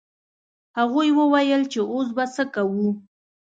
هغوی 0.77 1.09
وویل 1.19 1.61
چې 1.71 1.79
اوس 1.91 2.07
به 2.15 2.23
څه 2.35 2.43
کوو. 2.53 2.89